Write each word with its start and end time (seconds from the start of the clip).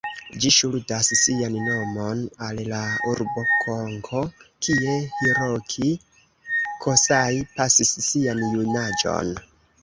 Ĝi 0.43 0.49
ŝuldas 0.53 1.09
sian 1.17 1.57
nomon 1.65 2.23
al 2.45 2.61
la 2.69 2.79
urbo 3.11 3.43
Konko, 3.65 4.23
kie 4.69 4.95
Hiroki 5.19 5.93
Kosai 6.87 7.45
pasis 7.61 7.95
sian 8.09 8.43
junaĝon. 8.57 9.33